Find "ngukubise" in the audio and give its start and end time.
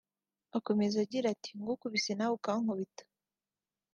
1.59-2.11